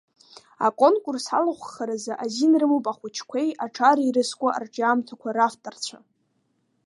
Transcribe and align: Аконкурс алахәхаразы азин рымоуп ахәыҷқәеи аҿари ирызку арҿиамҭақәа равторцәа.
Аконкурс 0.65 1.25
алахәхаразы 1.37 2.13
азин 2.23 2.53
рымоуп 2.59 2.85
ахәыҷқәеи 2.91 3.49
аҿари 3.65 4.03
ирызку 4.07 4.47
арҿиамҭақәа 4.57 5.29
равторцәа. 5.37 5.99